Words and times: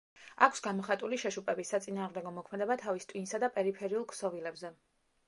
აქვს 0.45 0.61
გამოხატული 0.67 1.19
შეშუპების 1.23 1.73
საწინააღმდეგო 1.73 2.31
მოქმედება 2.37 2.79
თავის 2.85 3.07
ტვინსა 3.13 3.41
და 3.45 3.51
პერიფერიულ 3.59 4.07
ქსოვილებზე. 4.15 4.73